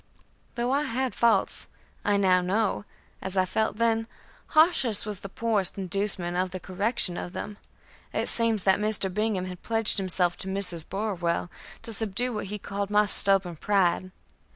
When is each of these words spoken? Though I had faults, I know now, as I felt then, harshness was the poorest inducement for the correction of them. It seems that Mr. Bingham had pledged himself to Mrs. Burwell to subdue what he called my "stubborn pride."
Though 0.55 0.71
I 0.71 0.85
had 0.85 1.13
faults, 1.13 1.67
I 2.03 2.17
know 2.17 2.41
now, 2.41 2.85
as 3.21 3.37
I 3.37 3.45
felt 3.45 3.77
then, 3.77 4.07
harshness 4.47 5.05
was 5.05 5.19
the 5.19 5.29
poorest 5.29 5.77
inducement 5.77 6.35
for 6.35 6.47
the 6.47 6.59
correction 6.59 7.17
of 7.17 7.33
them. 7.33 7.59
It 8.11 8.27
seems 8.27 8.63
that 8.63 8.79
Mr. 8.79 9.13
Bingham 9.13 9.45
had 9.45 9.61
pledged 9.61 9.99
himself 9.99 10.37
to 10.37 10.47
Mrs. 10.47 10.89
Burwell 10.89 11.51
to 11.83 11.93
subdue 11.93 12.33
what 12.33 12.47
he 12.47 12.57
called 12.57 12.89
my 12.89 13.05
"stubborn 13.05 13.57
pride." 13.57 14.09